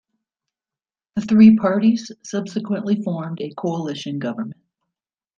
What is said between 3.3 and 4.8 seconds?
a coalition government.